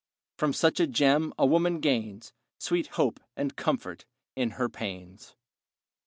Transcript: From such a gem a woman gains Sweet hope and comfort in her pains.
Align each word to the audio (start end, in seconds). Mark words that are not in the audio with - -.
From 0.35 0.51
such 0.51 0.79
a 0.79 0.87
gem 0.87 1.31
a 1.37 1.45
woman 1.45 1.79
gains 1.79 2.33
Sweet 2.57 2.87
hope 2.97 3.19
and 3.37 3.55
comfort 3.55 4.05
in 4.35 4.49
her 4.57 4.67
pains. 4.67 5.35